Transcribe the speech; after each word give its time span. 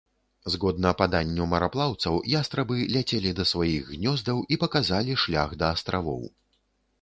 Згодна 0.51 0.91
паданню 1.01 1.45
мараплаўцаў, 1.51 2.17
ястрабы 2.39 2.79
ляцелі 2.95 3.35
да 3.41 3.45
сваіх 3.51 3.93
гнёздаў 3.93 4.41
і 4.55 4.59
паказалі 4.65 5.19
шлях 5.27 5.55
да 5.63 5.71
астравоў. 5.77 6.27